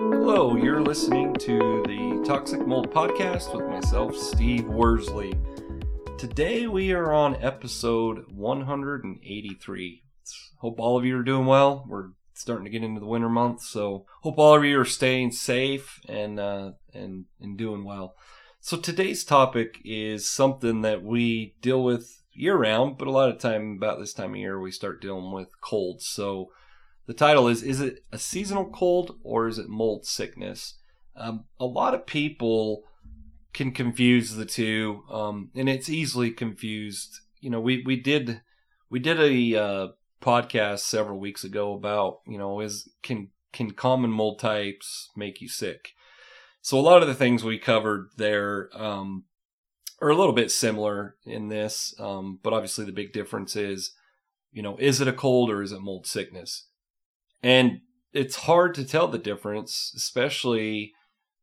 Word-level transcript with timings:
Hello, 0.00 0.56
you're 0.56 0.82
listening 0.82 1.32
to 1.34 1.84
the 1.86 2.24
Toxic 2.26 2.66
Mold 2.66 2.90
Podcast 2.90 3.54
with 3.54 3.68
myself, 3.68 4.16
Steve 4.16 4.66
Worsley. 4.66 5.32
Today 6.18 6.66
we 6.66 6.90
are 6.90 7.12
on 7.12 7.36
episode 7.36 8.24
183. 8.32 10.02
Hope 10.56 10.80
all 10.80 10.98
of 10.98 11.04
you 11.04 11.16
are 11.16 11.22
doing 11.22 11.46
well. 11.46 11.84
We're 11.86 12.08
starting 12.34 12.64
to 12.64 12.70
get 12.70 12.82
into 12.82 12.98
the 12.98 13.06
winter 13.06 13.28
months, 13.28 13.68
so 13.68 14.06
hope 14.22 14.38
all 14.38 14.56
of 14.56 14.64
you 14.64 14.80
are 14.80 14.84
staying 14.84 15.30
safe 15.30 16.00
and 16.08 16.40
uh, 16.40 16.72
and 16.92 17.26
and 17.40 17.56
doing 17.56 17.84
well. 17.84 18.16
So 18.64 18.76
today's 18.76 19.24
topic 19.24 19.80
is 19.84 20.30
something 20.30 20.82
that 20.82 21.02
we 21.02 21.56
deal 21.60 21.82
with 21.82 22.22
year 22.32 22.56
round, 22.56 22.96
but 22.96 23.08
a 23.08 23.10
lot 23.10 23.28
of 23.28 23.38
time 23.38 23.72
about 23.76 23.98
this 23.98 24.14
time 24.14 24.30
of 24.30 24.36
year 24.36 24.60
we 24.60 24.70
start 24.70 25.02
dealing 25.02 25.32
with 25.32 25.60
colds. 25.60 26.06
So 26.06 26.52
the 27.06 27.12
title 27.12 27.48
is 27.48 27.64
Is 27.64 27.80
it 27.80 28.04
a 28.12 28.18
seasonal 28.18 28.70
cold 28.70 29.18
or 29.24 29.48
is 29.48 29.58
it 29.58 29.68
mold 29.68 30.06
sickness? 30.06 30.74
Um, 31.16 31.46
a 31.58 31.66
lot 31.66 31.92
of 31.92 32.06
people 32.06 32.84
can 33.52 33.72
confuse 33.72 34.36
the 34.36 34.46
two, 34.46 35.02
um, 35.10 35.50
and 35.56 35.68
it's 35.68 35.88
easily 35.88 36.30
confused. 36.30 37.18
You 37.40 37.50
know, 37.50 37.60
we, 37.60 37.82
we 37.84 37.96
did 37.96 38.42
we 38.88 39.00
did 39.00 39.18
a 39.18 39.60
uh, 39.60 39.88
podcast 40.22 40.80
several 40.80 41.18
weeks 41.18 41.42
ago 41.42 41.74
about 41.74 42.20
you 42.28 42.38
know 42.38 42.60
is 42.60 42.88
can 43.02 43.30
can 43.52 43.72
common 43.72 44.12
mold 44.12 44.38
types 44.38 45.10
make 45.16 45.40
you 45.40 45.48
sick? 45.48 45.94
So 46.62 46.78
a 46.78 46.80
lot 46.80 47.02
of 47.02 47.08
the 47.08 47.14
things 47.14 47.42
we 47.42 47.58
covered 47.58 48.10
there 48.16 48.70
um, 48.72 49.24
are 50.00 50.10
a 50.10 50.16
little 50.16 50.32
bit 50.32 50.52
similar 50.52 51.16
in 51.26 51.48
this, 51.48 51.92
um, 51.98 52.38
but 52.40 52.52
obviously 52.52 52.84
the 52.84 52.92
big 52.92 53.12
difference 53.12 53.56
is, 53.56 53.92
you 54.52 54.62
know, 54.62 54.76
is 54.78 55.00
it 55.00 55.08
a 55.08 55.12
cold 55.12 55.50
or 55.50 55.60
is 55.60 55.72
it 55.72 55.80
mold 55.80 56.06
sickness? 56.06 56.68
And 57.42 57.80
it's 58.12 58.36
hard 58.36 58.74
to 58.76 58.84
tell 58.84 59.08
the 59.08 59.18
difference, 59.18 59.92
especially, 59.96 60.92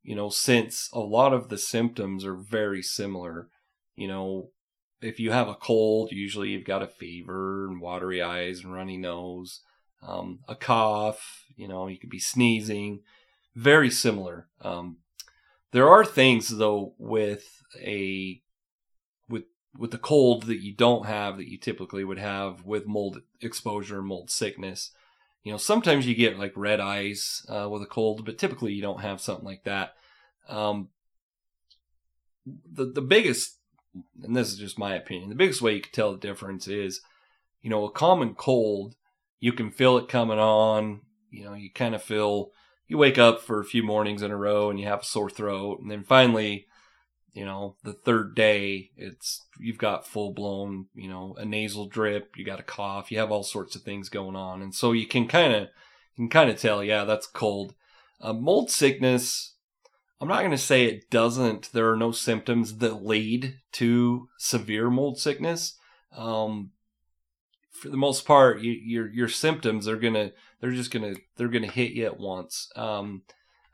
you 0.04 0.16
know, 0.16 0.30
since 0.30 0.90
a 0.94 1.00
lot 1.00 1.34
of 1.34 1.50
the 1.50 1.58
symptoms 1.58 2.24
are 2.24 2.36
very 2.36 2.82
similar. 2.82 3.50
You 3.98 4.08
know, 4.08 4.52
if 5.02 5.20
you 5.20 5.32
have 5.32 5.50
a 5.50 5.56
cold, 5.56 6.14
usually 6.14 6.50
you've 6.50 6.64
got 6.64 6.84
a 6.84 6.88
fever 6.88 7.68
and 7.68 7.82
watery 7.82 8.22
eyes 8.22 8.64
and 8.64 8.74
runny 8.74 8.96
nose, 8.96 9.62
um, 10.02 10.40
a 10.48 10.56
cough, 10.56 11.44
you 11.58 11.68
know, 11.68 11.88
you 11.88 12.00
could 12.00 12.10
be 12.10 12.20
sneezing, 12.20 13.02
very 13.54 13.90
similar. 13.90 14.48
Um, 14.62 15.00
there 15.72 15.90
are 15.90 16.06
things 16.06 16.50
though 16.50 16.94
with 16.98 17.64
a 17.80 18.42
with 19.28 19.44
with 19.78 19.92
the 19.92 19.98
cold 19.98 20.44
that 20.44 20.62
you 20.62 20.74
don't 20.74 21.06
have 21.06 21.38
that 21.38 21.50
you 21.50 21.58
typically 21.58 22.04
would 22.04 22.20
have 22.20 22.66
with 22.66 22.88
mold 22.88 23.22
exposure, 23.42 24.02
mold 24.02 24.30
sickness. 24.30 24.92
You 25.44 25.54
know, 25.54 25.58
sometimes 25.58 26.06
you 26.06 26.16
get 26.16 26.40
like 26.40 26.54
red 26.56 26.80
eyes 26.80 27.46
uh, 27.48 27.70
with 27.70 27.82
a 27.82 27.88
cold, 27.88 28.26
but 28.26 28.38
typically 28.38 28.74
you 28.74 28.82
don't 28.82 29.02
have 29.02 29.22
something 29.22 29.46
like 29.46 29.64
that. 29.64 29.94
Um, 30.48 30.90
the 32.46 32.86
the 32.86 33.02
biggest, 33.02 33.58
and 34.24 34.36
this 34.36 34.52
is 34.52 34.58
just 34.58 34.80
my 34.80 34.96
opinion, 34.96 35.30
the 35.30 35.36
biggest 35.36 35.62
way 35.62 35.76
you 35.76 35.82
can 35.82 35.92
tell 35.92 36.12
the 36.12 36.20
difference 36.20 36.68
is, 36.68 37.02
you 37.62 37.70
know, 37.70 37.86
a 37.86 37.92
common 37.92 38.34
cold, 38.34 38.96
you 39.40 39.54
can 39.54 39.72
feel 39.72 39.98
it 39.98 40.10
coming 40.10 40.40
on. 40.40 41.02
You 41.32 41.46
know, 41.46 41.54
you 41.54 41.72
kind 41.72 41.94
of 41.94 42.02
feel 42.02 42.50
you 42.90 42.98
wake 42.98 43.18
up 43.18 43.40
for 43.40 43.62
a 43.62 43.66
few 43.66 43.84
mornings 43.84 44.22
in 44.22 44.32
a 44.32 44.36
row 44.36 44.70
and 44.70 44.80
you 44.80 44.86
have 44.86 45.02
a 45.02 45.06
sore 45.06 45.30
throat 45.30 45.80
and 45.80 45.90
then 45.90 46.04
finally 46.04 46.68
you 47.34 47.46
know 47.46 47.76
the 47.84 47.94
third 47.94 48.36
day 48.36 48.90
it's 48.98 49.46
you've 49.60 49.78
got 49.78 50.08
full 50.08 50.34
blown 50.34 50.88
you 50.94 51.08
know 51.08 51.36
a 51.38 51.46
nasal 51.46 51.88
drip 51.88 52.36
you 52.36 52.44
got 52.44 52.60
a 52.60 52.64
cough 52.64 53.12
you 53.12 53.20
have 53.20 53.32
all 53.32 53.44
sorts 53.44 53.76
of 53.76 53.84
things 53.84 54.10
going 54.10 54.36
on. 54.36 54.62
And 54.62 54.76
so 54.76 54.92
you 54.92 55.08
can 55.08 55.28
kind 55.28 55.54
of 55.54 55.62
you 55.62 56.28
can 56.28 56.30
kind 56.30 56.50
of 56.50 56.60
tell 56.60 56.84
yeah 56.84 57.06
that's 57.06 57.28
cold. 57.28 57.76
Uh, 58.22 58.34
mold 58.34 58.70
sickness 58.70 59.56
i'm 60.20 60.28
not 60.28 60.40
going 60.40 60.52
to 60.52 60.58
say 60.58 60.84
it 60.84 61.10
doesn't 61.10 61.72
there 61.72 61.90
are 61.90 61.96
no 61.96 62.12
symptoms 62.12 62.80
that 62.80 63.06
lead 63.06 63.56
to 63.72 64.28
severe 64.38 64.90
mold 64.90 65.18
sickness. 65.18 65.76
Um, 66.12 66.72
for 67.72 67.90
the 67.90 67.98
most 67.98 68.26
part, 68.26 68.62
you, 68.62 68.72
your 68.72 69.10
your 69.10 69.30
symptoms 69.30 69.88
are 69.88 69.96
gonna 69.96 70.32
they're 70.60 70.72
just 70.72 70.92
gonna 70.92 71.16
they're 71.38 71.48
gonna 71.48 71.68
hit 71.68 71.92
you 71.92 72.06
at 72.06 72.20
once. 72.20 72.70
Um, 72.76 73.24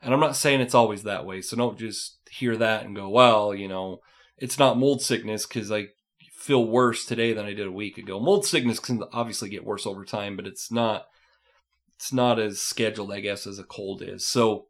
and 0.02 0.12
I'm 0.12 0.20
not 0.20 0.36
saying 0.36 0.60
it's 0.60 0.74
always 0.74 1.02
that 1.02 1.26
way, 1.26 1.40
so 1.40 1.56
don't 1.56 1.78
just 1.78 2.18
hear 2.30 2.56
that 2.56 2.84
and 2.84 2.94
go, 2.94 3.08
well, 3.08 3.54
you 3.54 3.68
know, 3.68 4.00
it's 4.38 4.58
not 4.58 4.78
mold 4.78 5.02
sickness 5.02 5.46
because 5.46 5.72
I 5.72 5.88
feel 6.32 6.64
worse 6.64 7.04
today 7.04 7.32
than 7.32 7.44
I 7.44 7.54
did 7.54 7.66
a 7.66 7.72
week 7.72 7.98
ago. 7.98 8.20
Mold 8.20 8.46
sickness 8.46 8.78
can 8.78 9.02
obviously 9.12 9.48
get 9.48 9.64
worse 9.64 9.86
over 9.86 10.04
time, 10.04 10.36
but 10.36 10.46
it's 10.46 10.70
not 10.70 11.06
it's 11.96 12.12
not 12.12 12.38
as 12.38 12.60
scheduled, 12.60 13.10
I 13.10 13.20
guess, 13.20 13.46
as 13.46 13.58
a 13.58 13.64
cold 13.64 14.02
is. 14.02 14.26
So 14.26 14.66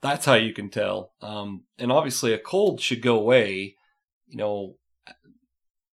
that's 0.00 0.24
how 0.24 0.34
you 0.34 0.52
can 0.52 0.70
tell. 0.70 1.12
Um, 1.20 1.64
and 1.78 1.92
obviously, 1.92 2.32
a 2.32 2.38
cold 2.38 2.80
should 2.80 3.02
go 3.02 3.18
away, 3.18 3.76
you 4.26 4.36
know, 4.36 4.76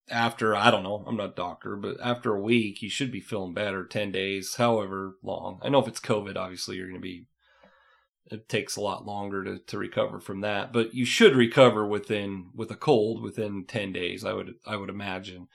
after 0.10 0.56
I 0.56 0.72
don't 0.72 0.84
know, 0.84 1.04
I'm 1.08 1.18
not 1.18 1.32
a 1.32 1.36
doctor, 1.36 1.76
but 1.76 1.98
after 2.02 2.34
a 2.34 2.42
week 2.42 2.82
you 2.82 2.90
should 2.90 3.12
be 3.12 3.20
feeling 3.20 3.54
better, 3.54 3.86
10 3.86 4.12
days, 4.12 4.56
however 4.56 5.16
long. 5.22 5.60
I 5.64 5.70
know 5.70 5.80
if 5.80 5.88
it's 5.88 6.00
COVID, 6.00 6.36
obviously 6.36 6.78
you're 6.78 6.88
going 6.88 7.00
to 7.00 7.02
be 7.02 7.28
it 8.30 8.50
takes 8.50 8.76
a 8.76 8.82
lot 8.82 9.06
longer 9.06 9.42
to, 9.44 9.58
to 9.58 9.78
recover 9.78 10.20
from 10.20 10.42
that, 10.42 10.74
but 10.74 10.94
you 10.94 11.06
should 11.06 11.34
recover 11.34 11.88
within 11.88 12.50
with 12.54 12.70
a 12.72 12.76
cold 12.76 13.22
within 13.22 13.64
10 13.66 13.94
days, 13.94 14.26
I 14.26 14.34
would 14.34 14.56
I 14.66 14.76
would 14.76 14.90
imagine. 14.90 15.48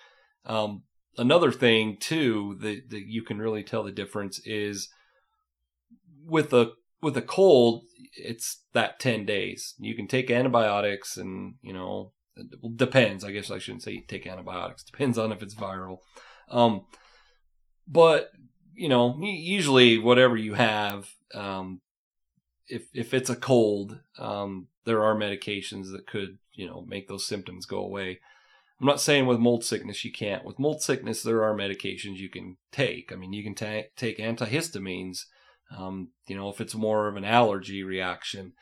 Um, 0.47 0.85
another 1.19 1.53
thing 1.53 1.99
too 2.01 2.57
that, 2.61 2.91
that 2.91 3.07
you 3.07 3.23
can 3.23 3.39
really 3.39 3.63
tell 3.63 3.83
the 3.83 3.93
difference 3.93 4.41
is 4.47 4.89
with 6.25 6.53
a 6.53 6.73
with 7.03 7.17
a 7.17 7.23
cold, 7.23 7.83
it's 8.17 8.63
that 8.73 9.01
10 9.01 9.27
days. 9.27 9.75
You 9.79 9.95
can 9.95 10.07
take 10.07 10.31
antibiotics 10.31 11.17
and, 11.17 11.57
you 11.61 11.73
know, 11.73 12.13
it 12.37 12.77
depends. 12.77 13.25
I 13.25 13.33
guess 13.33 13.51
I 13.51 13.59
shouldn't 13.59 13.83
say 13.83 14.01
take 14.01 14.27
antibiotics. 14.27 14.83
Depends 14.83 15.19
on 15.19 15.33
if 15.33 15.43
it's 15.43 15.55
viral. 15.55 15.99
Um, 16.49 16.87
but, 17.87 18.31
you 18.75 18.89
know, 18.89 19.19
usually 19.21 19.99
whatever 19.99 20.37
you 20.37 20.55
have, 20.55 21.09
um, 21.35 21.81
if, 22.69 22.85
if 22.95 23.13
it's 23.13 23.31
a 23.31 23.37
cold, 23.37 23.99
um, 24.19 24.69
there 24.85 25.03
are 25.03 25.15
medications 25.15 25.93
that 25.93 26.07
could, 26.07 26.39
you 26.53 26.67
know, 26.67 26.85
make 26.87 27.09
those 27.09 27.27
symptoms 27.27 27.67
go 27.67 27.79
away. 27.79 28.21
I'm 28.81 28.87
not 28.87 29.01
saying 29.01 29.27
with 29.27 29.39
mold 29.39 29.65
sickness 29.65 30.05
you 30.05 30.11
can't. 30.11 30.45
With 30.45 30.59
mold 30.59 30.83
sickness, 30.83 31.23
there 31.23 31.45
are 31.45 31.55
medications 31.55 32.17
you 32.17 32.29
can 32.29 32.57
take. 32.73 33.13
I 33.13 33.17
mean, 33.17 33.33
you 33.33 33.45
can 33.45 33.55
ta- 33.55 33.89
take 33.97 34.19
antihistamines. 34.19 35.27
Um, 35.77 36.09
you 36.27 36.37
know, 36.37 36.49
if 36.49 36.61
it's 36.61 36.75
more 36.75 37.07
of 37.07 37.17
an 37.17 37.25
allergy 37.25 37.85
reaction, 37.85 38.55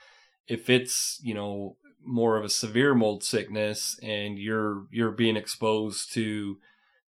if 0.47 0.69
it's 0.69 1.19
you 1.23 1.33
know 1.33 1.77
more 2.05 2.37
of 2.37 2.45
a 2.45 2.49
severe 2.49 2.95
mold 2.95 3.23
sickness 3.23 3.99
and 4.03 4.39
you're 4.39 4.87
you're 4.91 5.11
being 5.11 5.37
exposed 5.37 6.13
to 6.13 6.57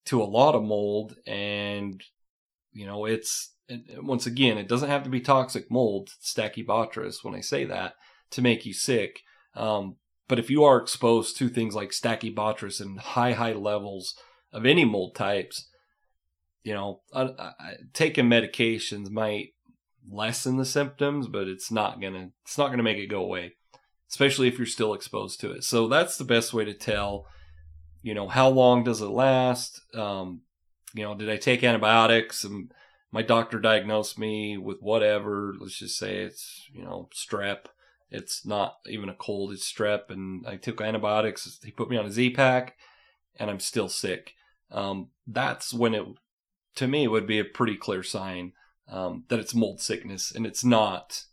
to 0.05 0.23
a 0.23 0.25
lot 0.25 0.55
of 0.55 0.63
mold 0.63 1.17
and 1.27 2.03
you 2.73 2.87
know 2.87 3.05
it's 3.05 3.55
once 3.99 4.27
again 4.27 4.59
it 4.59 4.69
doesn't 4.69 4.91
have 4.91 5.03
to 5.03 5.11
be 5.11 5.21
toxic 5.21 5.71
mold 5.71 6.11
stachybotrys 6.23 7.25
when 7.25 7.35
i 7.35 7.41
say 7.41 7.65
that 7.65 7.95
to 8.33 8.43
make 8.43 8.67
you 8.67 8.75
sick. 8.75 9.21
Um, 9.55 9.97
but 10.27 10.39
if 10.39 10.51
you 10.51 10.65
are 10.65 10.79
exposed 10.79 11.37
to 11.37 11.49
things 11.49 11.75
like 11.75 11.91
Stachybotrys 11.91 12.81
and 12.81 12.99
high, 12.99 13.33
high 13.33 13.53
levels 13.53 14.17
of 14.53 14.67
any 14.67 14.85
mold 14.85 15.15
types, 15.15 15.69
you 16.65 16.75
know, 16.75 17.03
I, 17.15 17.23
I, 17.23 17.75
taking 17.93 18.27
medications 18.27 19.11
might 19.11 19.51
lessen 20.11 20.57
the 20.57 20.65
symptoms, 20.65 21.29
but 21.29 21.49
it's 21.49 21.71
not 21.71 22.01
gonna 22.01 22.31
it's 22.45 22.59
not 22.59 22.71
gonna 22.71 22.83
make 22.83 22.99
it 22.99 23.09
go 23.09 23.23
away, 23.23 23.55
especially 24.13 24.47
if 24.47 24.59
you're 24.59 24.67
still 24.67 24.95
exposed 24.95 25.41
to 25.41 25.51
it. 25.51 25.65
So 25.65 25.89
that's 25.89 26.17
the 26.17 26.25
best 26.25 26.55
way 26.55 26.65
to 26.65 26.75
tell. 26.75 27.27
You 28.03 28.15
know, 28.15 28.29
how 28.29 28.49
long 28.49 28.85
does 28.85 29.01
it 29.01 29.07
last? 29.07 29.81
Um, 29.95 30.43
you 30.95 31.03
know, 31.03 31.15
did 31.15 31.29
I 31.29 31.37
take 31.37 31.65
antibiotics 31.65 32.45
and 32.45 32.73
my 33.11 33.23
doctor 33.23 33.59
diagnosed 33.59 34.19
me 34.19 34.57
with 34.57 34.79
whatever? 34.81 35.55
Let's 35.59 35.79
just 35.79 35.99
say 35.99 36.19
it's 36.19 36.69
you 36.73 36.85
know 36.85 37.09
strep 37.15 37.67
it's 38.13 38.45
not 38.45 38.77
even 38.87 39.09
a 39.09 39.15
cold, 39.15 39.53
it's 39.53 39.71
strep. 39.71 40.11
And 40.11 40.47
I 40.47 40.57
took 40.57 40.81
antibiotics. 40.81 41.59
He 41.65 41.71
put 41.71 41.89
me 41.89 41.97
on 41.97 42.05
a 42.05 42.11
Z 42.11 42.31
pack 42.31 42.77
and 43.37 43.51
I'm 43.51 43.59
still 43.59 43.89
sick. 43.89 44.35
Um, 44.71 45.09
that's 45.27 45.73
when 45.73 45.95
it, 45.95 46.07
to 46.77 46.87
me, 46.87 47.09
would 47.09 47.27
be 47.27 47.39
a 47.39 47.45
pretty 47.45 47.77
clear 47.77 48.03
sign 48.03 48.53
um, 48.87 49.25
that 49.29 49.41
it's 49.41 49.55
mold 49.55 49.81
sickness 49.81 50.31
and 50.31 50.47
it's 50.47 50.63
not 50.63 51.25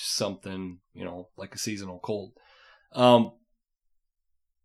something, 0.00 0.80
you 0.94 1.04
know, 1.04 1.28
like 1.36 1.54
a 1.54 1.58
seasonal 1.58 1.98
cold. 1.98 2.32
Um, 2.92 3.32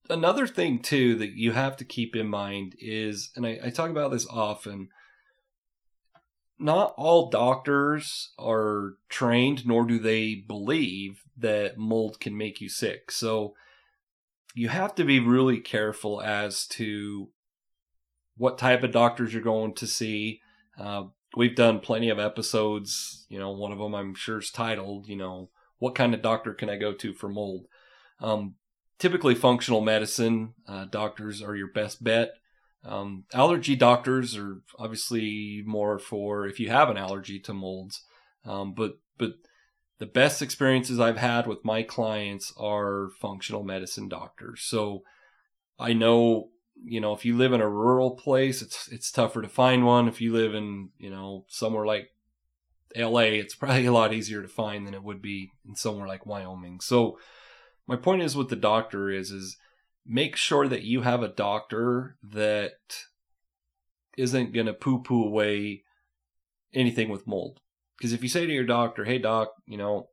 another 0.10 0.48
thing, 0.48 0.80
too, 0.80 1.16
that 1.16 1.32
you 1.32 1.52
have 1.52 1.78
to 1.78 1.86
keep 1.86 2.16
in 2.16 2.28
mind 2.28 2.76
is, 2.80 3.32
and 3.36 3.46
I, 3.46 3.60
I 3.66 3.70
talk 3.70 3.90
about 3.90 4.12
this 4.12 4.28
often, 4.30 4.90
not 6.58 6.94
all 6.98 7.30
doctors 7.30 8.32
are 8.40 8.94
trained, 9.10 9.66
nor 9.66 9.86
do 9.86 10.00
they 10.00 10.36
believe 10.36 11.22
that 11.38 11.78
mold 11.78 12.20
can 12.20 12.38
make 12.38 12.62
you 12.62 12.70
sick. 12.70 13.12
So 13.12 13.56
you 14.54 14.70
have 14.70 14.96
to 14.96 15.04
be 15.04 15.20
really 15.20 15.60
careful 15.60 16.22
as 16.22 16.66
to 16.68 17.30
what 18.38 18.58
type 18.58 18.84
of 18.84 18.92
doctors 18.92 19.34
you're 19.34 19.42
going 19.42 19.74
to 19.76 19.88
see. 19.88 20.40
Uh, 20.80 21.06
we've 21.36 21.56
done 21.56 21.80
plenty 21.80 22.10
of 22.10 22.20
episodes. 22.20 23.26
You 23.30 23.40
know, 23.40 23.52
one 23.52 23.72
of 23.72 23.80
them 23.80 23.96
I'm 23.96 24.16
sure 24.16 24.40
is 24.40 24.52
titled, 24.52 25.08
you 25.08 25.16
know, 25.16 25.50
what 25.80 25.96
kind 25.96 26.14
of 26.14 26.22
doctor 26.22 26.54
can 26.54 26.70
I 26.70 26.78
go 26.78 26.94
to 26.94 27.14
for 27.14 27.30
mold? 27.30 27.66
Um, 28.20 28.56
typically, 29.00 29.36
functional 29.36 29.82
medicine 29.82 30.54
uh, 30.68 30.86
doctors 30.86 31.42
are 31.42 31.56
your 31.56 31.72
best 31.72 32.04
bet. 32.04 32.34
Um, 32.84 33.26
allergy 33.34 33.76
doctors 33.76 34.38
are 34.38 34.62
obviously 34.78 35.64
more 35.66 35.98
for 35.98 36.46
if 36.46 36.60
you 36.60 36.70
have 36.70 36.90
an 36.90 36.98
allergy 36.98 37.40
to 37.40 37.54
molds, 37.54 38.04
um, 38.46 38.74
but 38.74 39.00
but 39.18 39.34
the 39.98 40.06
best 40.06 40.42
experiences 40.42 41.00
I've 41.00 41.18
had 41.18 41.48
with 41.48 41.66
my 41.66 41.82
clients 41.82 42.54
are 42.58 43.10
functional 43.20 43.64
medicine 43.64 44.08
doctors. 44.08 44.62
So 44.62 45.02
I 45.80 45.94
know 45.94 46.50
you 46.86 47.02
know 47.02 47.14
if 47.14 47.26
you 47.26 47.36
live 47.36 47.54
in 47.54 47.62
a 47.62 47.70
rural 47.70 48.12
place, 48.12 48.62
it's 48.62 48.88
it's 48.90 49.12
tougher 49.12 49.42
to 49.42 49.50
find 49.50 49.86
one. 49.86 50.08
If 50.08 50.22
you 50.22 50.34
live 50.34 50.54
in 50.54 50.90
you 50.98 51.10
know 51.10 51.46
somewhere 51.48 51.86
like 51.86 52.10
L.A., 52.96 53.40
it's 53.40 53.56
probably 53.56 53.86
a 53.86 53.92
lot 53.92 54.14
easier 54.14 54.42
to 54.42 54.48
find 54.48 54.86
than 54.86 54.94
it 54.94 55.04
would 55.04 55.22
be 55.22 55.52
in 55.68 55.76
somewhere 55.76 56.08
like 56.08 56.26
Wyoming. 56.26 56.80
So 56.80 57.18
my 57.88 57.96
point 57.96 58.22
is 58.22 58.36
with 58.36 58.50
the 58.50 58.56
doctor 58.56 59.10
is 59.10 59.32
is 59.32 59.58
make 60.06 60.36
sure 60.36 60.68
that 60.68 60.84
you 60.84 61.02
have 61.02 61.24
a 61.24 61.28
doctor 61.28 62.18
that 62.24 62.78
isn't 64.18 64.54
going 64.54 64.68
to 64.68 64.74
poo 64.74 65.02
poo 65.02 65.24
away 65.24 65.84
anything 66.74 67.10
with 67.10 67.28
mold. 67.28 67.60
Because 67.98 68.14
if 68.14 68.22
you 68.22 68.30
say 68.30 68.46
to 68.46 68.54
your 68.54 68.66
doctor, 68.66 69.06
hey, 69.06 69.18
doc, 69.18 69.50
you 69.66 69.78
know, 69.78 70.10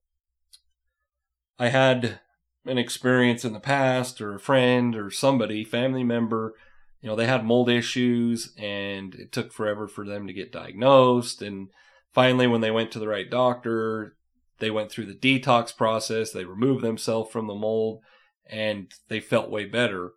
I 1.58 1.68
had 1.68 2.20
an 2.64 2.78
experience 2.78 3.44
in 3.44 3.52
the 3.52 3.60
past, 3.60 4.20
or 4.20 4.34
a 4.34 4.40
friend, 4.40 4.94
or 4.96 5.10
somebody, 5.10 5.64
family 5.64 6.04
member, 6.04 6.54
you 7.02 7.08
know, 7.08 7.16
they 7.16 7.26
had 7.26 7.44
mold 7.44 7.68
issues 7.68 8.52
and 8.56 9.14
it 9.16 9.32
took 9.32 9.52
forever 9.52 9.88
for 9.88 10.06
them 10.06 10.26
to 10.28 10.32
get 10.32 10.52
diagnosed. 10.52 11.42
And 11.42 11.68
finally, 12.12 12.46
when 12.46 12.60
they 12.60 12.70
went 12.70 12.92
to 12.92 13.00
the 13.00 13.08
right 13.08 13.28
doctor, 13.28 14.16
they 14.60 14.70
went 14.70 14.90
through 14.90 15.06
the 15.06 15.14
detox 15.14 15.76
process, 15.76 16.30
they 16.30 16.44
removed 16.44 16.84
themselves 16.84 17.30
from 17.30 17.48
the 17.48 17.54
mold 17.54 18.00
and 18.48 18.92
they 19.08 19.18
felt 19.18 19.50
way 19.50 19.64
better. 19.64 20.12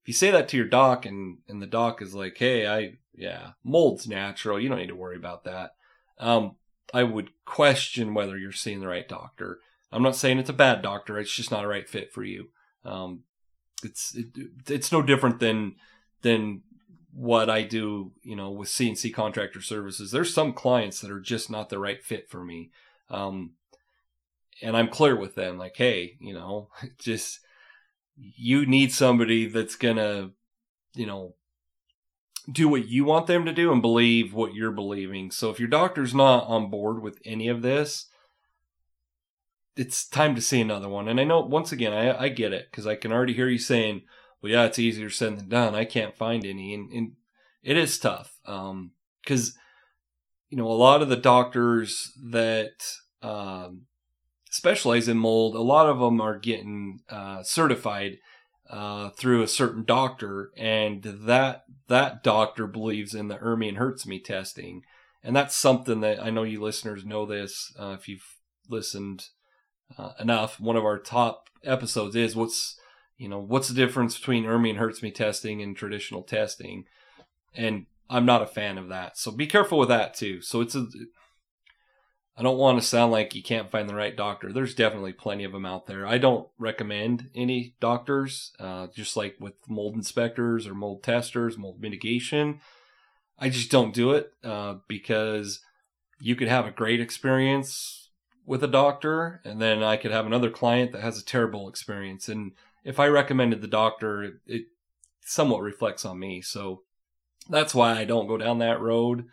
If 0.00 0.08
you 0.08 0.14
say 0.14 0.30
that 0.30 0.48
to 0.48 0.56
your 0.56 0.66
doc 0.66 1.04
and, 1.04 1.38
and 1.48 1.60
the 1.60 1.66
doc 1.66 2.00
is 2.00 2.14
like, 2.14 2.38
hey, 2.38 2.66
I, 2.66 2.94
yeah, 3.14 3.50
mold's 3.62 4.08
natural. 4.08 4.58
You 4.58 4.70
don't 4.70 4.78
need 4.78 4.88
to 4.88 4.96
worry 4.96 5.16
about 5.16 5.44
that. 5.44 5.74
Um, 6.18 6.56
I 6.94 7.02
would 7.02 7.30
question 7.44 8.14
whether 8.14 8.38
you're 8.38 8.52
seeing 8.52 8.80
the 8.80 8.88
right 8.88 9.06
doctor. 9.06 9.60
I'm 9.92 10.02
not 10.02 10.16
saying 10.16 10.38
it's 10.38 10.50
a 10.50 10.54
bad 10.54 10.82
doctor. 10.82 11.18
It's 11.18 11.34
just 11.34 11.50
not 11.50 11.64
a 11.64 11.68
right 11.68 11.88
fit 11.88 12.12
for 12.12 12.24
you. 12.24 12.48
Um, 12.84 13.24
it's, 13.84 14.14
it, 14.14 14.26
it's 14.68 14.92
no 14.92 15.02
different 15.02 15.38
than, 15.38 15.76
than 16.22 16.62
what 17.12 17.50
I 17.50 17.62
do, 17.62 18.12
you 18.22 18.34
know, 18.34 18.50
with 18.50 18.68
CNC 18.68 19.12
contractor 19.12 19.60
services. 19.60 20.10
There's 20.10 20.32
some 20.32 20.52
clients 20.52 21.00
that 21.00 21.10
are 21.10 21.20
just 21.20 21.50
not 21.50 21.68
the 21.68 21.78
right 21.78 22.02
fit 22.02 22.30
for 22.30 22.42
me. 22.42 22.70
Um, 23.10 23.52
and 24.62 24.76
I'm 24.76 24.88
clear 24.88 25.16
with 25.16 25.34
them, 25.34 25.58
like, 25.58 25.76
hey, 25.76 26.16
you 26.20 26.32
know, 26.32 26.68
just 26.98 27.40
you 28.16 28.66
need 28.66 28.92
somebody 28.92 29.46
that's 29.46 29.76
gonna, 29.76 30.30
you 30.94 31.06
know, 31.06 31.34
do 32.50 32.68
what 32.68 32.88
you 32.88 33.04
want 33.04 33.26
them 33.26 33.44
to 33.44 33.52
do 33.52 33.72
and 33.72 33.82
believe 33.82 34.34
what 34.34 34.54
you're 34.54 34.72
believing. 34.72 35.30
So 35.30 35.50
if 35.50 35.60
your 35.60 35.68
doctor's 35.68 36.14
not 36.14 36.46
on 36.46 36.70
board 36.70 37.02
with 37.02 37.18
any 37.24 37.48
of 37.48 37.62
this, 37.62 38.06
it's 39.76 40.06
time 40.06 40.34
to 40.34 40.40
see 40.40 40.60
another 40.60 40.88
one. 40.88 41.08
And 41.08 41.20
I 41.20 41.24
know 41.24 41.40
once 41.40 41.72
again, 41.72 41.92
I, 41.92 42.24
I 42.24 42.28
get 42.28 42.52
it 42.52 42.68
because 42.70 42.86
I 42.86 42.96
can 42.96 43.12
already 43.12 43.34
hear 43.34 43.48
you 43.48 43.58
saying, 43.58 44.02
"Well, 44.40 44.52
yeah, 44.52 44.64
it's 44.64 44.78
easier 44.78 45.10
said 45.10 45.38
than 45.38 45.48
done. 45.48 45.74
I 45.74 45.84
can't 45.84 46.16
find 46.16 46.44
any," 46.44 46.74
and, 46.74 46.90
and 46.92 47.12
it 47.62 47.76
is 47.76 47.98
tough 47.98 48.38
because 48.44 48.70
um, 48.70 49.54
you 50.50 50.58
know 50.58 50.66
a 50.66 50.72
lot 50.72 51.02
of 51.02 51.08
the 51.08 51.16
doctors 51.16 52.12
that 52.22 52.96
um, 53.22 53.82
specialize 54.50 55.08
in 55.08 55.16
mold, 55.16 55.54
a 55.54 55.60
lot 55.60 55.88
of 55.88 55.98
them 55.98 56.20
are 56.20 56.38
getting 56.38 57.00
uh, 57.08 57.42
certified 57.42 58.18
uh, 58.68 59.10
through 59.10 59.42
a 59.42 59.48
certain 59.48 59.84
doctor, 59.84 60.50
and 60.56 61.02
that 61.02 61.64
that 61.88 62.22
doctor 62.22 62.66
believes 62.66 63.14
in 63.14 63.28
the 63.28 63.38
Ermi 63.38 63.68
and 63.68 63.78
HERTSMI 63.78 64.22
testing, 64.22 64.82
and 65.22 65.34
that's 65.34 65.56
something 65.56 66.00
that 66.00 66.22
I 66.22 66.28
know 66.28 66.42
you 66.42 66.60
listeners 66.60 67.06
know 67.06 67.24
this 67.24 67.72
uh, 67.78 67.96
if 67.98 68.06
you've 68.06 68.36
listened 68.68 69.28
uh, 69.98 70.12
enough. 70.20 70.60
One 70.60 70.76
of 70.76 70.84
our 70.84 70.98
top 70.98 71.48
episodes 71.64 72.16
is 72.16 72.36
what's 72.36 72.78
you 73.18 73.28
know 73.28 73.38
what's 73.38 73.68
the 73.68 73.74
difference 73.74 74.18
between 74.18 74.44
Ermi 74.44 74.70
and 74.70 74.78
HERTSMI 74.78 75.14
testing 75.14 75.62
and 75.62 75.76
traditional 75.76 76.22
testing, 76.22 76.84
and 77.54 77.86
I'm 78.10 78.26
not 78.26 78.42
a 78.42 78.46
fan 78.46 78.78
of 78.78 78.88
that. 78.88 79.16
So 79.16 79.30
be 79.30 79.46
careful 79.46 79.78
with 79.78 79.88
that 79.88 80.14
too. 80.14 80.42
So 80.42 80.60
it's 80.60 80.74
a 80.74 80.86
I 82.36 82.42
don't 82.42 82.58
want 82.58 82.80
to 82.80 82.86
sound 82.86 83.12
like 83.12 83.34
you 83.34 83.42
can't 83.42 83.70
find 83.70 83.88
the 83.88 83.94
right 83.94 84.16
doctor. 84.16 84.52
There's 84.52 84.74
definitely 84.74 85.12
plenty 85.12 85.44
of 85.44 85.52
them 85.52 85.66
out 85.66 85.86
there. 85.86 86.06
I 86.06 86.16
don't 86.16 86.48
recommend 86.58 87.28
any 87.34 87.74
doctors, 87.78 88.52
uh, 88.58 88.86
just 88.94 89.16
like 89.16 89.36
with 89.38 89.54
mold 89.68 89.94
inspectors 89.94 90.66
or 90.66 90.74
mold 90.74 91.02
testers, 91.02 91.58
mold 91.58 91.80
mitigation. 91.80 92.60
I 93.38 93.50
just 93.50 93.70
don't 93.70 93.92
do 93.92 94.12
it 94.12 94.32
uh, 94.42 94.76
because 94.88 95.60
you 96.20 96.34
could 96.34 96.48
have 96.48 96.66
a 96.66 96.70
great 96.70 97.00
experience 97.00 98.01
with 98.44 98.64
a 98.64 98.68
doctor, 98.68 99.40
and 99.44 99.60
then 99.60 99.82
I 99.82 99.96
could 99.96 100.10
have 100.10 100.26
another 100.26 100.50
client 100.50 100.92
that 100.92 101.02
has 101.02 101.18
a 101.18 101.24
terrible 101.24 101.68
experience. 101.68 102.28
And 102.28 102.52
if 102.84 102.98
I 102.98 103.06
recommended 103.06 103.60
the 103.60 103.68
doctor, 103.68 104.22
it, 104.22 104.34
it 104.46 104.62
somewhat 105.20 105.62
reflects 105.62 106.04
on 106.04 106.18
me. 106.18 106.42
So 106.42 106.82
that's 107.48 107.74
why 107.74 107.98
I 107.98 108.04
don't 108.04 108.26
go 108.26 108.36
down 108.36 108.58
that 108.58 108.80
road. 108.80 109.26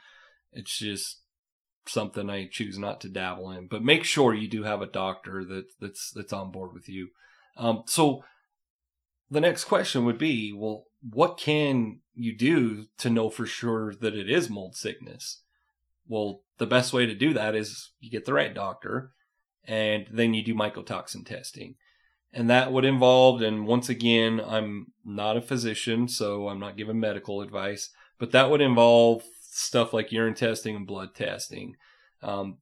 It's 0.51 0.77
just 0.77 1.21
something 1.85 2.29
I 2.29 2.47
choose 2.51 2.77
not 2.77 3.01
to 3.01 3.09
dabble 3.09 3.51
in. 3.51 3.67
But 3.67 3.83
make 3.83 4.03
sure 4.03 4.33
you 4.33 4.47
do 4.47 4.63
have 4.63 4.81
a 4.81 4.87
doctor 4.87 5.43
that 5.45 5.65
that's 5.79 6.11
that's 6.11 6.33
on 6.33 6.51
board 6.51 6.73
with 6.73 6.87
you. 6.87 7.09
Um, 7.57 7.83
so 7.87 8.23
the 9.29 9.41
next 9.41 9.65
question 9.65 10.05
would 10.05 10.17
be, 10.17 10.53
well, 10.53 10.85
what 11.01 11.37
can 11.37 11.99
you 12.13 12.35
do 12.35 12.85
to 12.97 13.09
know 13.09 13.29
for 13.29 13.45
sure 13.45 13.93
that 13.93 14.15
it 14.15 14.29
is 14.29 14.49
mold 14.49 14.75
sickness? 14.75 15.41
Well, 16.09 16.41
the 16.57 16.65
best 16.65 16.91
way 16.91 17.05
to 17.05 17.15
do 17.15 17.33
that 17.33 17.55
is 17.55 17.91
you 18.01 18.11
get 18.11 18.25
the 18.25 18.33
right 18.33 18.53
doctor 18.53 19.13
and 19.63 20.07
then 20.11 20.33
you 20.33 20.43
do 20.43 20.53
mycotoxin 20.53 21.25
testing. 21.25 21.75
And 22.33 22.49
that 22.49 22.71
would 22.71 22.85
involve, 22.85 23.41
and 23.41 23.65
once 23.65 23.89
again, 23.89 24.41
I'm 24.45 24.87
not 25.05 25.37
a 25.37 25.41
physician, 25.41 26.07
so 26.07 26.49
I'm 26.49 26.59
not 26.59 26.77
giving 26.77 26.99
medical 26.99 27.41
advice, 27.41 27.89
but 28.19 28.31
that 28.31 28.51
would 28.51 28.61
involve 28.61 29.23
stuff 29.41 29.93
like 29.93 30.11
urine 30.11 30.35
testing 30.35 30.75
and 30.75 30.85
blood 30.85 31.15
testing. 31.15 31.75
Um, 32.21 32.57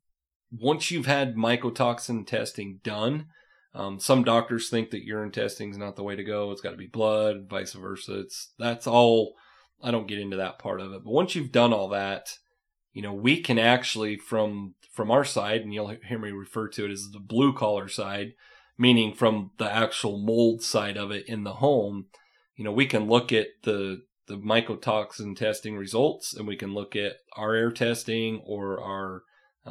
once 0.51 0.91
you've 0.91 1.05
had 1.05 1.35
mycotoxin 1.35 2.25
testing 2.25 2.79
done, 2.83 3.27
um, 3.73 3.99
some 3.99 4.23
doctors 4.23 4.69
think 4.69 4.91
that 4.91 5.03
urine 5.03 5.31
testing 5.31 5.69
is 5.69 5.77
not 5.77 5.95
the 5.95 6.03
way 6.03 6.15
to 6.15 6.23
go. 6.23 6.51
It's 6.51 6.61
got 6.61 6.71
to 6.71 6.77
be 6.77 6.87
blood, 6.87 7.47
vice 7.49 7.73
versa. 7.73 8.19
It's 8.21 8.53
that's 8.57 8.87
all. 8.87 9.35
I 9.83 9.91
don't 9.91 10.07
get 10.07 10.19
into 10.19 10.37
that 10.37 10.59
part 10.59 10.81
of 10.81 10.93
it. 10.93 11.03
But 11.03 11.13
once 11.13 11.35
you've 11.35 11.51
done 11.51 11.73
all 11.73 11.89
that, 11.89 12.37
you 12.97 13.03
know, 13.03 13.13
we 13.13 13.39
can 13.41 13.59
actually 13.59 14.17
from 14.17 14.73
from 14.91 15.11
our 15.11 15.23
side, 15.23 15.61
and 15.61 15.71
you'll 15.71 15.95
hear 16.07 16.17
me 16.17 16.31
refer 16.31 16.67
to 16.69 16.85
it 16.85 16.91
as 16.91 17.11
the 17.11 17.19
blue 17.19 17.53
collar 17.53 17.87
side, 17.87 18.33
meaning 18.75 19.13
from 19.13 19.51
the 19.59 19.71
actual 19.71 20.17
mold 20.17 20.63
side 20.63 20.97
of 20.97 21.11
it 21.11 21.27
in 21.27 21.43
the 21.43 21.53
home. 21.53 22.07
You 22.55 22.63
know, 22.63 22.71
we 22.71 22.87
can 22.87 23.07
look 23.07 23.31
at 23.31 23.49
the 23.61 24.01
the 24.25 24.37
mycotoxin 24.37 25.35
testing 25.35 25.77
results, 25.77 26.33
and 26.33 26.47
we 26.47 26.55
can 26.55 26.73
look 26.73 26.95
at 26.95 27.17
our 27.33 27.53
air 27.53 27.71
testing 27.71 28.41
or 28.43 28.81
our 28.81 29.21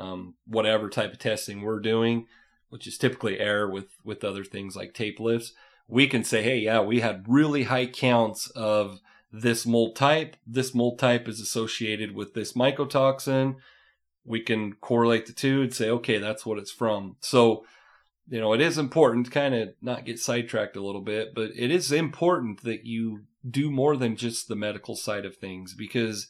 um, 0.01 0.35
whatever 0.47 0.89
type 0.89 1.13
of 1.13 1.19
testing 1.19 1.63
we're 1.63 1.81
doing 1.81 2.27
which 2.69 2.87
is 2.87 2.99
typically 2.99 3.39
air 3.39 3.69
with 3.69 3.87
with 4.05 4.25
other 4.25 4.45
things 4.45 4.77
like 4.77 4.93
tape 4.93 5.21
lifts, 5.21 5.53
we 5.89 6.07
can 6.07 6.25
say, 6.25 6.43
hey, 6.43 6.59
yeah, 6.59 6.81
we 6.81 7.01
had 7.01 7.25
really 7.27 7.65
high 7.65 7.87
counts 7.87 8.51
of 8.51 9.01
this 9.33 9.67
mold 9.67 9.97
type. 9.97 10.37
This 10.47 10.75
mold 10.75 10.99
type 10.99 11.29
is 11.29 11.41
associated 11.41 12.15
with 12.15 12.35
this 12.35 12.53
mycotoxin. 12.53 13.57
We 14.25 14.41
can 14.41 14.75
correlate 14.75 15.27
the 15.27 15.33
two 15.33 15.63
and 15.63 15.75
say, 15.75 15.89
okay, 15.91 16.19
that's 16.19 16.45
what 16.45 16.59
it's 16.59 16.73
from. 16.73 17.17
So, 17.21 17.65
you 18.29 18.41
know, 18.41 18.53
it 18.53 18.61
is 18.61 18.79
important 18.79 19.27
to 19.27 19.33
kind 19.33 19.55
of 19.55 19.71
not 19.81 20.05
get 20.05 20.19
sidetracked 20.19 20.77
a 20.77 20.83
little 20.83 21.01
bit, 21.01 21.35
but 21.35 21.51
it 21.55 21.71
is 21.71 21.93
important 21.93 22.63
that 22.63 22.85
you 22.85 23.25
do 23.49 23.71
more 23.71 23.97
than 23.97 24.17
just 24.17 24.49
the 24.49 24.57
medical 24.57 24.97
side 24.97 25.25
of 25.25 25.37
things 25.37 25.73
because 25.75 26.29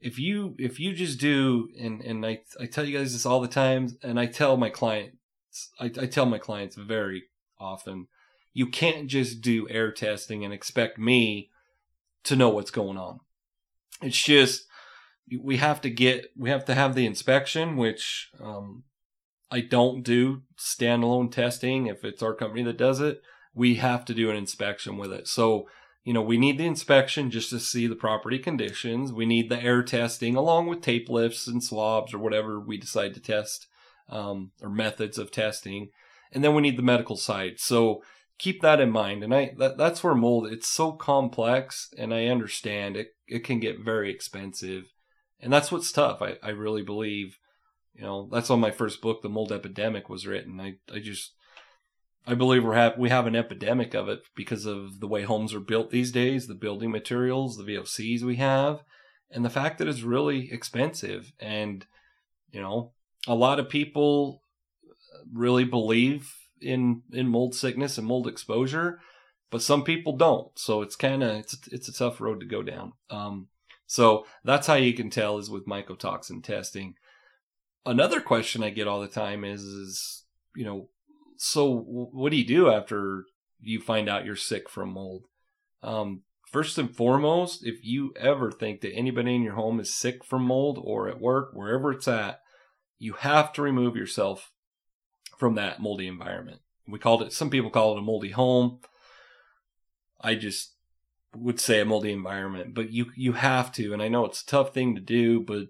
if 0.00 0.18
you 0.18 0.54
if 0.58 0.80
you 0.80 0.94
just 0.94 1.18
do 1.18 1.68
and 1.78 2.00
and 2.02 2.24
I 2.24 2.40
I 2.60 2.66
tell 2.66 2.84
you 2.84 2.96
guys 2.96 3.12
this 3.12 3.26
all 3.26 3.40
the 3.40 3.48
time 3.48 3.96
and 4.02 4.18
I 4.18 4.26
tell 4.26 4.56
my 4.56 4.70
client 4.70 5.18
I, 5.78 5.86
I 5.86 6.06
tell 6.06 6.26
my 6.26 6.38
clients 6.38 6.76
very 6.76 7.24
often, 7.58 8.08
you 8.52 8.66
can't 8.66 9.06
just 9.08 9.40
do 9.40 9.68
air 9.68 9.92
testing 9.92 10.44
and 10.44 10.52
expect 10.52 10.98
me 10.98 11.50
to 12.24 12.36
know 12.36 12.48
what's 12.48 12.70
going 12.70 12.96
on. 12.96 13.20
It's 14.02 14.22
just 14.22 14.66
we 15.40 15.56
have 15.58 15.80
to 15.82 15.90
get 15.90 16.26
we 16.36 16.50
have 16.50 16.64
to 16.66 16.74
have 16.74 16.94
the 16.94 17.06
inspection, 17.06 17.76
which 17.76 18.30
um, 18.40 18.84
I 19.50 19.60
don't 19.60 20.02
do 20.02 20.42
standalone 20.58 21.30
testing. 21.30 21.86
If 21.86 22.04
it's 22.04 22.22
our 22.22 22.34
company 22.34 22.62
that 22.64 22.76
does 22.76 23.00
it, 23.00 23.22
we 23.54 23.76
have 23.76 24.04
to 24.06 24.14
do 24.14 24.30
an 24.30 24.36
inspection 24.36 24.96
with 24.96 25.12
it. 25.12 25.28
So 25.28 25.68
you 26.02 26.12
know 26.12 26.22
we 26.22 26.36
need 26.36 26.58
the 26.58 26.66
inspection 26.66 27.30
just 27.30 27.50
to 27.50 27.60
see 27.60 27.86
the 27.86 27.96
property 27.96 28.38
conditions. 28.38 29.12
We 29.12 29.26
need 29.26 29.48
the 29.48 29.62
air 29.62 29.82
testing 29.82 30.36
along 30.36 30.66
with 30.66 30.82
tape 30.82 31.08
lifts 31.08 31.46
and 31.46 31.62
swabs 31.62 32.12
or 32.12 32.18
whatever 32.18 32.60
we 32.60 32.76
decide 32.76 33.14
to 33.14 33.20
test 33.20 33.66
um, 34.08 34.50
or 34.60 34.68
methods 34.68 35.16
of 35.16 35.30
testing, 35.30 35.88
and 36.32 36.44
then 36.44 36.54
we 36.54 36.62
need 36.62 36.76
the 36.76 36.82
medical 36.82 37.16
side. 37.16 37.54
So 37.58 38.02
keep 38.38 38.62
that 38.62 38.80
in 38.80 38.90
mind. 38.90 39.22
And 39.22 39.34
I 39.34 39.54
that, 39.58 39.76
that's 39.76 40.02
where 40.02 40.14
mold 40.14 40.46
it's 40.46 40.68
so 40.68 40.92
complex, 40.92 41.92
and 41.96 42.12
I 42.12 42.26
understand 42.26 42.96
it 42.96 43.08
it 43.26 43.40
can 43.40 43.60
get 43.60 43.84
very 43.84 44.10
expensive, 44.10 44.92
and 45.40 45.52
that's 45.52 45.72
what's 45.72 45.92
tough. 45.92 46.22
I 46.22 46.36
I 46.42 46.50
really 46.50 46.82
believe, 46.82 47.38
you 47.94 48.02
know, 48.02 48.28
that's 48.30 48.50
on 48.50 48.60
my 48.60 48.70
first 48.70 49.00
book, 49.00 49.22
The 49.22 49.28
Mold 49.28 49.52
Epidemic, 49.52 50.08
was 50.08 50.26
written. 50.26 50.60
I 50.60 50.74
I 50.92 50.98
just 50.98 51.32
I 52.26 52.34
believe 52.34 52.64
we're 52.64 52.74
have 52.74 52.98
we 52.98 53.10
have 53.10 53.26
an 53.26 53.36
epidemic 53.36 53.94
of 53.94 54.08
it 54.08 54.20
because 54.34 54.66
of 54.66 55.00
the 55.00 55.08
way 55.08 55.22
homes 55.22 55.54
are 55.54 55.60
built 55.60 55.90
these 55.90 56.12
days, 56.12 56.46
the 56.46 56.54
building 56.54 56.90
materials, 56.90 57.56
the 57.56 57.64
VOCs 57.64 58.22
we 58.22 58.36
have, 58.36 58.82
and 59.30 59.44
the 59.44 59.50
fact 59.50 59.78
that 59.78 59.88
it's 59.88 60.02
really 60.02 60.50
expensive. 60.52 61.32
And 61.38 61.86
you 62.50 62.60
know, 62.60 62.92
a 63.26 63.34
lot 63.34 63.58
of 63.58 63.68
people 63.68 64.42
really 65.32 65.64
believe 65.64 66.32
in 66.64 67.02
in 67.12 67.28
mold 67.28 67.54
sickness 67.54 67.98
and 67.98 68.06
mold 68.06 68.26
exposure, 68.26 69.00
but 69.50 69.62
some 69.62 69.84
people 69.84 70.16
don't. 70.16 70.58
So 70.58 70.82
it's 70.82 70.96
kind 70.96 71.22
of 71.22 71.36
it's 71.36 71.58
it's 71.70 71.88
a 71.88 71.92
tough 71.92 72.20
road 72.20 72.40
to 72.40 72.46
go 72.46 72.62
down. 72.62 72.92
Um, 73.10 73.48
so 73.86 74.26
that's 74.44 74.66
how 74.66 74.74
you 74.74 74.94
can 74.94 75.10
tell 75.10 75.38
is 75.38 75.50
with 75.50 75.66
mycotoxin 75.66 76.42
testing. 76.42 76.94
Another 77.86 78.20
question 78.20 78.64
I 78.64 78.70
get 78.70 78.88
all 78.88 79.00
the 79.00 79.08
time 79.08 79.44
is 79.44 79.62
is 79.62 80.24
you 80.56 80.64
know 80.64 80.88
so 81.36 81.76
what 81.76 82.30
do 82.30 82.36
you 82.36 82.46
do 82.46 82.70
after 82.70 83.24
you 83.60 83.80
find 83.80 84.08
out 84.08 84.24
you're 84.24 84.36
sick 84.36 84.68
from 84.70 84.90
mold? 84.90 85.26
Um, 85.82 86.22
first 86.50 86.78
and 86.78 86.94
foremost, 86.94 87.66
if 87.66 87.84
you 87.84 88.14
ever 88.16 88.50
think 88.50 88.80
that 88.80 88.94
anybody 88.94 89.34
in 89.34 89.42
your 89.42 89.54
home 89.54 89.80
is 89.80 89.94
sick 89.94 90.24
from 90.24 90.42
mold 90.44 90.78
or 90.82 91.08
at 91.08 91.20
work, 91.20 91.50
wherever 91.52 91.92
it's 91.92 92.08
at, 92.08 92.40
you 92.98 93.14
have 93.14 93.52
to 93.52 93.62
remove 93.62 93.96
yourself 93.96 94.52
from 95.44 95.56
that 95.56 95.78
moldy 95.78 96.06
environment. 96.06 96.58
We 96.88 96.98
called 96.98 97.20
it, 97.20 97.30
some 97.30 97.50
people 97.50 97.68
call 97.68 97.94
it 97.94 97.98
a 97.98 98.02
moldy 98.02 98.30
home. 98.30 98.78
I 100.18 100.36
just 100.36 100.72
would 101.36 101.60
say 101.60 101.80
a 101.80 101.84
moldy 101.84 102.14
environment, 102.14 102.72
but 102.72 102.92
you, 102.92 103.12
you 103.14 103.34
have 103.34 103.70
to. 103.72 103.92
And 103.92 104.00
I 104.00 104.08
know 104.08 104.24
it's 104.24 104.40
a 104.40 104.46
tough 104.46 104.72
thing 104.72 104.94
to 104.94 105.02
do, 105.02 105.40
but 105.40 105.66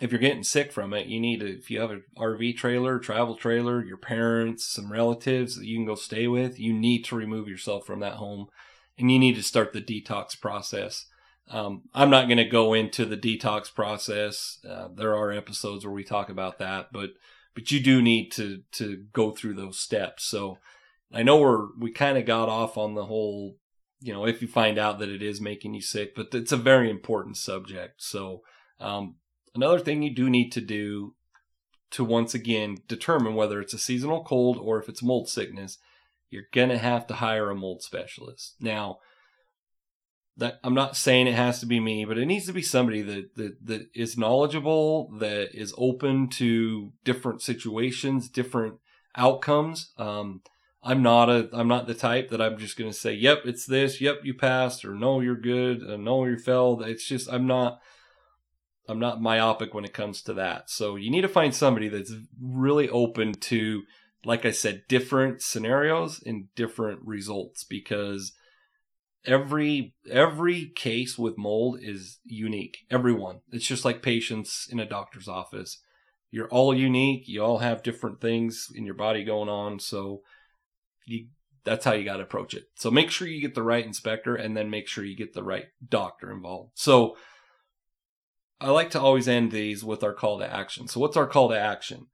if 0.00 0.12
you're 0.12 0.20
getting 0.20 0.44
sick 0.44 0.70
from 0.70 0.94
it, 0.94 1.08
you 1.08 1.18
need 1.18 1.40
to, 1.40 1.58
if 1.58 1.72
you 1.72 1.80
have 1.80 1.90
an 1.90 2.04
RV 2.16 2.56
trailer, 2.56 3.00
travel 3.00 3.34
trailer, 3.34 3.84
your 3.84 3.96
parents, 3.96 4.64
some 4.64 4.92
relatives 4.92 5.56
that 5.56 5.66
you 5.66 5.76
can 5.76 5.84
go 5.84 5.96
stay 5.96 6.28
with, 6.28 6.60
you 6.60 6.72
need 6.72 7.04
to 7.06 7.16
remove 7.16 7.48
yourself 7.48 7.84
from 7.84 7.98
that 7.98 8.14
home 8.14 8.46
and 8.96 9.10
you 9.10 9.18
need 9.18 9.34
to 9.34 9.42
start 9.42 9.72
the 9.72 9.82
detox 9.82 10.40
process. 10.40 11.06
Um, 11.50 11.82
I'm 11.92 12.10
not 12.10 12.28
going 12.28 12.38
to 12.38 12.44
go 12.44 12.74
into 12.74 13.04
the 13.06 13.16
detox 13.16 13.74
process. 13.74 14.60
Uh, 14.64 14.86
there 14.94 15.16
are 15.16 15.32
episodes 15.32 15.84
where 15.84 15.92
we 15.92 16.04
talk 16.04 16.28
about 16.28 16.60
that, 16.60 16.92
but 16.92 17.10
but 17.58 17.72
you 17.72 17.80
do 17.80 18.00
need 18.00 18.30
to 18.30 18.62
to 18.70 19.04
go 19.12 19.32
through 19.32 19.54
those 19.54 19.80
steps. 19.80 20.24
So 20.24 20.58
I 21.12 21.24
know 21.24 21.40
we're 21.40 21.66
we 21.76 21.90
kind 21.90 22.16
of 22.16 22.24
got 22.24 22.48
off 22.48 22.78
on 22.78 22.94
the 22.94 23.06
whole, 23.06 23.56
you 24.00 24.12
know, 24.12 24.24
if 24.26 24.40
you 24.40 24.46
find 24.46 24.78
out 24.78 25.00
that 25.00 25.08
it 25.08 25.22
is 25.22 25.40
making 25.40 25.74
you 25.74 25.80
sick, 25.80 26.14
but 26.14 26.32
it's 26.32 26.52
a 26.52 26.56
very 26.56 26.88
important 26.88 27.36
subject. 27.36 28.00
So 28.00 28.42
um, 28.78 29.16
another 29.56 29.80
thing 29.80 30.02
you 30.02 30.14
do 30.14 30.30
need 30.30 30.52
to 30.52 30.60
do 30.60 31.16
to 31.90 32.04
once 32.04 32.32
again 32.32 32.76
determine 32.86 33.34
whether 33.34 33.60
it's 33.60 33.74
a 33.74 33.78
seasonal 33.78 34.22
cold 34.22 34.56
or 34.56 34.80
if 34.80 34.88
it's 34.88 35.02
mold 35.02 35.28
sickness, 35.28 35.78
you're 36.30 36.44
to 36.54 36.78
have 36.78 37.08
to 37.08 37.14
hire 37.14 37.50
a 37.50 37.56
mold 37.56 37.82
specialist. 37.82 38.54
Now, 38.60 38.98
that 40.38 40.60
I'm 40.62 40.74
not 40.74 40.96
saying 40.96 41.26
it 41.26 41.34
has 41.34 41.60
to 41.60 41.66
be 41.66 41.80
me, 41.80 42.04
but 42.04 42.16
it 42.16 42.26
needs 42.26 42.46
to 42.46 42.52
be 42.52 42.62
somebody 42.62 43.02
that, 43.02 43.34
that, 43.34 43.66
that 43.66 43.86
is 43.94 44.16
knowledgeable, 44.16 45.10
that 45.18 45.50
is 45.52 45.74
open 45.76 46.28
to 46.30 46.92
different 47.04 47.42
situations, 47.42 48.28
different 48.28 48.76
outcomes. 49.16 49.92
Um, 49.98 50.42
I'm 50.82 51.02
not 51.02 51.28
a, 51.28 51.48
I'm 51.52 51.66
not 51.66 51.88
the 51.88 51.94
type 51.94 52.30
that 52.30 52.40
I'm 52.40 52.56
just 52.56 52.78
going 52.78 52.90
to 52.90 52.96
say, 52.96 53.12
yep, 53.12 53.40
it's 53.44 53.66
this, 53.66 54.00
yep, 54.00 54.20
you 54.22 54.32
passed, 54.32 54.84
or 54.84 54.94
no, 54.94 55.20
you're 55.20 55.34
good, 55.34 55.82
or 55.82 55.98
no, 55.98 56.24
you 56.24 56.38
failed. 56.38 56.82
It's 56.82 57.06
just, 57.06 57.28
I'm 57.28 57.48
not, 57.48 57.80
I'm 58.88 59.00
not 59.00 59.20
myopic 59.20 59.74
when 59.74 59.84
it 59.84 59.92
comes 59.92 60.22
to 60.22 60.34
that. 60.34 60.70
So 60.70 60.94
you 60.94 61.10
need 61.10 61.22
to 61.22 61.28
find 61.28 61.52
somebody 61.52 61.88
that's 61.88 62.12
really 62.40 62.88
open 62.88 63.34
to, 63.34 63.82
like 64.24 64.46
I 64.46 64.52
said, 64.52 64.84
different 64.88 65.42
scenarios 65.42 66.22
and 66.24 66.46
different 66.54 67.00
results 67.04 67.64
because 67.64 68.32
every 69.24 69.94
every 70.10 70.66
case 70.74 71.18
with 71.18 71.38
mold 71.38 71.78
is 71.80 72.18
unique. 72.24 72.78
Everyone. 72.90 73.40
It's 73.50 73.66
just 73.66 73.84
like 73.84 74.02
patients 74.02 74.68
in 74.70 74.80
a 74.80 74.88
doctor's 74.88 75.28
office. 75.28 75.80
You're 76.30 76.48
all 76.48 76.74
unique. 76.74 77.26
You 77.26 77.42
all 77.42 77.58
have 77.58 77.82
different 77.82 78.20
things 78.20 78.68
in 78.74 78.84
your 78.84 78.94
body 78.94 79.24
going 79.24 79.48
on. 79.48 79.80
So 79.80 80.22
you 81.06 81.28
that's 81.64 81.84
how 81.84 81.92
you 81.92 82.04
got 82.04 82.16
to 82.16 82.22
approach 82.22 82.54
it. 82.54 82.64
So 82.76 82.90
make 82.90 83.10
sure 83.10 83.28
you 83.28 83.42
get 83.42 83.54
the 83.54 83.62
right 83.62 83.84
inspector 83.84 84.34
and 84.34 84.56
then 84.56 84.70
make 84.70 84.88
sure 84.88 85.04
you 85.04 85.16
get 85.16 85.34
the 85.34 85.42
right 85.42 85.66
doctor 85.86 86.30
involved. 86.30 86.70
So 86.74 87.16
I 88.60 88.70
like 88.70 88.90
to 88.90 89.00
always 89.00 89.28
end 89.28 89.52
these 89.52 89.84
with 89.84 90.02
our 90.02 90.14
call 90.14 90.38
to 90.38 90.52
action. 90.52 90.88
So 90.88 90.98
what's 90.98 91.16
our 91.16 91.26
call 91.26 91.50
to 91.50 91.58
action? 91.58 92.06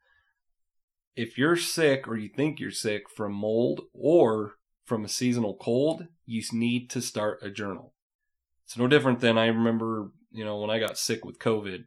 If 1.14 1.38
you're 1.38 1.56
sick 1.56 2.08
or 2.08 2.16
you 2.16 2.28
think 2.28 2.58
you're 2.58 2.72
sick 2.72 3.08
from 3.08 3.32
mold 3.32 3.82
or 3.92 4.54
from 4.84 5.04
a 5.04 5.08
seasonal 5.08 5.54
cold, 5.54 6.06
you 6.26 6.42
need 6.52 6.90
to 6.90 7.00
start 7.00 7.40
a 7.42 7.50
journal. 7.50 7.94
It's 8.64 8.76
no 8.76 8.86
different 8.86 9.20
than 9.20 9.38
I 9.38 9.46
remember, 9.46 10.10
you 10.32 10.44
know, 10.44 10.58
when 10.58 10.70
I 10.70 10.78
got 10.78 10.98
sick 10.98 11.24
with 11.24 11.38
COVID. 11.38 11.84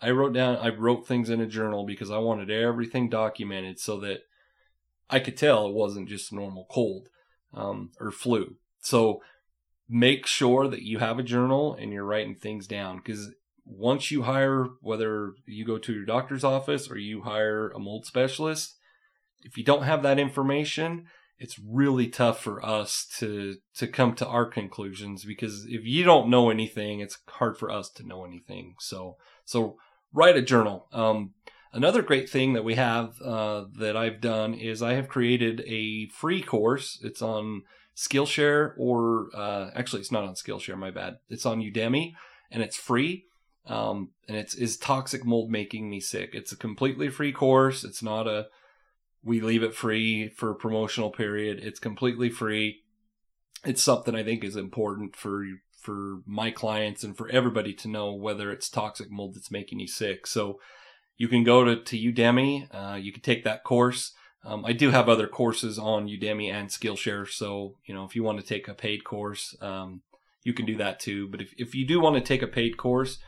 I 0.00 0.10
wrote 0.10 0.32
down, 0.32 0.56
I 0.56 0.68
wrote 0.68 1.06
things 1.06 1.30
in 1.30 1.40
a 1.40 1.46
journal 1.46 1.84
because 1.84 2.10
I 2.10 2.18
wanted 2.18 2.50
everything 2.50 3.08
documented 3.08 3.80
so 3.80 3.98
that 4.00 4.20
I 5.10 5.18
could 5.20 5.36
tell 5.36 5.66
it 5.66 5.74
wasn't 5.74 6.08
just 6.08 6.32
a 6.32 6.36
normal 6.36 6.66
cold 6.70 7.08
um, 7.52 7.90
or 8.00 8.10
flu. 8.10 8.56
So 8.80 9.22
make 9.88 10.26
sure 10.26 10.68
that 10.68 10.82
you 10.82 10.98
have 10.98 11.18
a 11.18 11.24
journal 11.24 11.74
and 11.74 11.92
you're 11.92 12.04
writing 12.04 12.34
things 12.34 12.66
down 12.66 12.98
because 12.98 13.32
once 13.64 14.10
you 14.10 14.22
hire, 14.22 14.68
whether 14.80 15.32
you 15.46 15.64
go 15.64 15.78
to 15.78 15.92
your 15.92 16.04
doctor's 16.04 16.44
office 16.44 16.90
or 16.90 16.96
you 16.96 17.22
hire 17.22 17.70
a 17.70 17.78
mold 17.78 18.06
specialist, 18.06 18.76
if 19.42 19.56
you 19.56 19.64
don't 19.64 19.82
have 19.82 20.02
that 20.02 20.18
information, 20.18 21.06
it's 21.38 21.58
really 21.58 22.08
tough 22.08 22.40
for 22.40 22.64
us 22.64 23.06
to 23.18 23.56
to 23.76 23.86
come 23.86 24.14
to 24.14 24.26
our 24.26 24.44
conclusions 24.44 25.24
because 25.24 25.64
if 25.66 25.84
you 25.84 26.04
don't 26.04 26.28
know 26.28 26.50
anything, 26.50 27.00
it's 27.00 27.18
hard 27.28 27.56
for 27.56 27.70
us 27.70 27.88
to 27.90 28.06
know 28.06 28.24
anything. 28.24 28.74
So 28.80 29.16
so 29.44 29.76
write 30.12 30.36
a 30.36 30.42
journal. 30.42 30.88
Um, 30.92 31.34
another 31.72 32.02
great 32.02 32.28
thing 32.28 32.54
that 32.54 32.64
we 32.64 32.74
have 32.74 33.20
uh, 33.22 33.64
that 33.78 33.96
I've 33.96 34.20
done 34.20 34.54
is 34.54 34.82
I 34.82 34.94
have 34.94 35.08
created 35.08 35.62
a 35.66 36.08
free 36.08 36.42
course. 36.42 36.98
It's 37.02 37.22
on 37.22 37.62
Skillshare 37.96 38.72
or 38.76 39.28
uh, 39.34 39.70
actually 39.74 40.00
it's 40.00 40.12
not 40.12 40.24
on 40.24 40.34
Skillshare. 40.34 40.78
My 40.78 40.90
bad. 40.90 41.18
It's 41.28 41.46
on 41.46 41.60
Udemy 41.60 42.14
and 42.50 42.62
it's 42.62 42.76
free. 42.76 43.26
Um, 43.66 44.10
and 44.26 44.36
it's 44.36 44.54
is 44.54 44.76
toxic 44.76 45.24
mold 45.24 45.50
making 45.50 45.90
me 45.90 46.00
sick. 46.00 46.30
It's 46.32 46.52
a 46.52 46.56
completely 46.56 47.10
free 47.10 47.32
course. 47.32 47.84
It's 47.84 48.02
not 48.02 48.26
a 48.26 48.46
we 49.22 49.40
leave 49.40 49.62
it 49.62 49.74
free 49.74 50.28
for 50.28 50.54
promotional 50.54 51.10
period. 51.10 51.60
It's 51.62 51.80
completely 51.80 52.30
free. 52.30 52.82
It's 53.64 53.82
something 53.82 54.14
I 54.14 54.22
think 54.22 54.44
is 54.44 54.56
important 54.56 55.16
for 55.16 55.44
for 55.80 56.20
my 56.26 56.50
clients 56.50 57.04
and 57.04 57.16
for 57.16 57.28
everybody 57.30 57.72
to 57.72 57.88
know 57.88 58.12
whether 58.12 58.50
it's 58.50 58.68
toxic 58.68 59.10
mold 59.10 59.34
that's 59.34 59.50
making 59.50 59.78
you 59.80 59.86
sick. 59.86 60.26
So 60.26 60.60
you 61.16 61.28
can 61.28 61.44
go 61.44 61.64
to, 61.64 61.76
to 61.76 61.96
Udemy. 61.96 62.68
Uh, 62.74 62.96
you 62.96 63.12
can 63.12 63.22
take 63.22 63.44
that 63.44 63.64
course. 63.64 64.12
Um, 64.44 64.64
I 64.64 64.72
do 64.72 64.90
have 64.90 65.08
other 65.08 65.26
courses 65.26 65.78
on 65.78 66.08
Udemy 66.08 66.52
and 66.52 66.68
Skillshare. 66.68 67.28
So, 67.28 67.76
you 67.86 67.94
know, 67.94 68.04
if 68.04 68.14
you 68.14 68.22
want 68.22 68.40
to 68.40 68.46
take 68.46 68.68
a 68.68 68.74
paid 68.74 69.04
course, 69.04 69.56
um, 69.60 70.02
you 70.42 70.52
can 70.52 70.66
do 70.66 70.76
that 70.76 71.00
too. 71.00 71.28
But 71.28 71.40
if, 71.40 71.54
if 71.58 71.74
you 71.74 71.86
do 71.86 72.00
want 72.00 72.16
to 72.16 72.20
take 72.20 72.42
a 72.42 72.46
paid 72.46 72.76
course, 72.76 73.18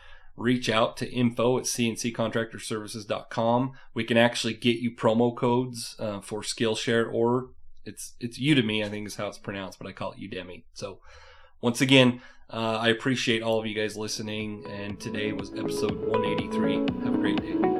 reach 0.40 0.70
out 0.70 0.96
to 0.96 1.10
info 1.10 1.58
at 1.58 1.64
cnccontractorservices.com. 1.64 3.72
We 3.92 4.04
can 4.04 4.16
actually 4.16 4.54
get 4.54 4.78
you 4.78 4.90
promo 4.90 5.36
codes 5.36 5.96
uh, 5.98 6.20
for 6.20 6.40
Skillshare 6.40 7.12
or 7.12 7.50
it's 7.84 8.14
it's 8.20 8.38
Udemy, 8.38 8.84
I 8.84 8.88
think 8.88 9.06
is 9.06 9.16
how 9.16 9.28
it's 9.28 9.38
pronounced, 9.38 9.78
but 9.78 9.86
I 9.86 9.92
call 9.92 10.12
it 10.12 10.20
Udemy. 10.20 10.62
So 10.72 11.00
once 11.60 11.80
again, 11.80 12.22
uh, 12.48 12.78
I 12.80 12.88
appreciate 12.88 13.42
all 13.42 13.60
of 13.60 13.66
you 13.66 13.74
guys 13.74 13.96
listening, 13.96 14.64
and 14.68 14.98
today 14.98 15.32
was 15.32 15.52
episode 15.52 16.06
183. 16.06 17.04
Have 17.04 17.14
a 17.14 17.18
great 17.18 17.40
day. 17.40 17.79